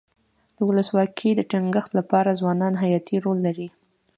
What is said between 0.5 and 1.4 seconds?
د ولسواکۍ